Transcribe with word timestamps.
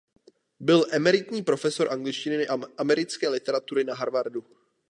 Byl 0.59 0.85
emeritní 0.91 1.41
profesor 1.43 1.93
angličtiny 1.93 2.47
a 2.47 2.57
americké 2.77 3.29
literatury 3.29 3.83
na 3.83 3.95
Harvardu. 3.95 4.45